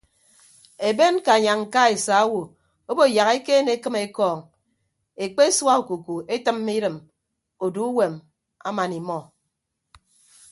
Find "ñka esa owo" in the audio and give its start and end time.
1.61-2.41